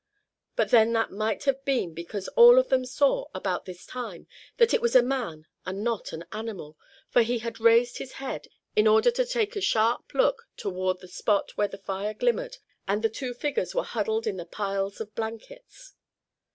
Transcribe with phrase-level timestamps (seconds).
[0.55, 4.25] But then that might have been because all of them saw about this time
[4.57, 6.75] that it was a man and not an animal,
[7.11, 11.07] for he had raised his head, in order to take a sharp look toward the
[11.07, 15.13] spot where the fire glimmered and the two figures were huddled in the piles of
[15.13, 15.93] blankets.